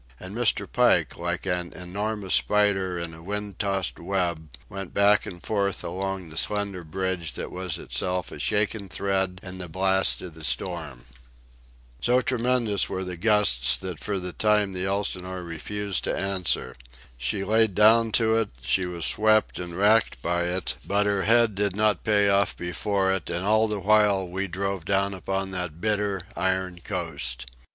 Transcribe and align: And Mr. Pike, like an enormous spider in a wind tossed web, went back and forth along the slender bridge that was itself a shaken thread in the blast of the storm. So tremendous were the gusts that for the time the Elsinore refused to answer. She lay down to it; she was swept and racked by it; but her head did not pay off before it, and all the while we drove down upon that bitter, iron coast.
And 0.19 0.33
Mr. 0.35 0.65
Pike, 0.65 1.15
like 1.15 1.45
an 1.45 1.73
enormous 1.73 2.33
spider 2.33 2.97
in 2.97 3.13
a 3.13 3.21
wind 3.21 3.59
tossed 3.59 3.99
web, 3.99 4.49
went 4.67 4.95
back 4.95 5.27
and 5.27 5.45
forth 5.45 5.83
along 5.83 6.29
the 6.31 6.37
slender 6.39 6.83
bridge 6.83 7.33
that 7.33 7.51
was 7.51 7.77
itself 7.77 8.31
a 8.31 8.39
shaken 8.39 8.89
thread 8.89 9.39
in 9.43 9.59
the 9.59 9.69
blast 9.69 10.19
of 10.23 10.33
the 10.33 10.43
storm. 10.43 11.05
So 12.01 12.19
tremendous 12.19 12.89
were 12.89 13.03
the 13.03 13.15
gusts 13.15 13.77
that 13.77 13.99
for 13.99 14.17
the 14.19 14.33
time 14.33 14.73
the 14.73 14.87
Elsinore 14.87 15.43
refused 15.43 16.03
to 16.05 16.17
answer. 16.17 16.75
She 17.15 17.43
lay 17.43 17.67
down 17.67 18.11
to 18.13 18.37
it; 18.37 18.49
she 18.63 18.87
was 18.87 19.05
swept 19.05 19.59
and 19.59 19.77
racked 19.77 20.19
by 20.23 20.45
it; 20.45 20.77
but 20.83 21.05
her 21.05 21.25
head 21.25 21.53
did 21.53 21.75
not 21.75 22.03
pay 22.03 22.27
off 22.27 22.57
before 22.57 23.13
it, 23.13 23.29
and 23.29 23.45
all 23.45 23.67
the 23.67 23.79
while 23.81 24.27
we 24.27 24.47
drove 24.47 24.83
down 24.83 25.13
upon 25.13 25.51
that 25.51 25.79
bitter, 25.79 26.21
iron 26.35 26.79
coast. 26.83 27.45